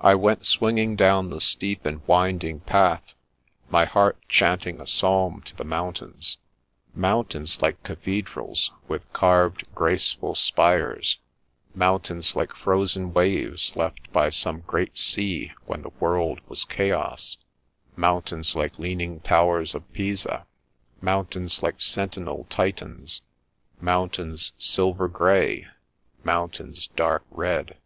I 0.00 0.14
went 0.14 0.46
swinging 0.46 0.96
down 0.96 1.28
the 1.28 1.38
steep 1.38 1.84
and 1.84 2.00
winding 2.08 2.60
path, 2.60 3.12
my 3.68 3.84
heart 3.84 4.16
chanting 4.26 4.80
a 4.80 4.86
psalm 4.86 5.42
to 5.42 5.54
the 5.54 5.66
mountains. 5.66 6.38
Moun 6.94 7.24
tains 7.26 7.60
like 7.60 7.82
cathedrals, 7.82 8.70
with 8.88 9.02
carved, 9.12 9.64
graceful 9.74 10.34
spires; 10.34 11.18
mountains 11.74 12.34
like 12.34 12.54
frozen 12.54 13.12
waves 13.12 13.76
left 13.76 14.10
by 14.14 14.30
some 14.30 14.62
g^eat 14.62 14.96
sea 14.96 15.52
when 15.66 15.82
the 15.82 15.92
world 16.00 16.40
was 16.48 16.64
chaos; 16.64 17.36
mountains 17.96 18.54
like 18.56 18.78
leaning 18.78 19.20
towers 19.20 19.74
of 19.74 19.92
Pisa; 19.92 20.46
mountains 21.02 21.62
like 21.62 21.82
sentinel 21.82 22.46
Titans; 22.48 23.20
mountains 23.78 24.52
silver 24.56 25.06
grey; 25.06 25.66
mountains 26.24 26.86
dark 26.96 27.24
red. 27.30 27.76